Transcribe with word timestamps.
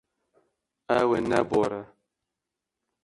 Ew 0.99 1.09
ê 1.17 1.19
nebore. 1.29 1.81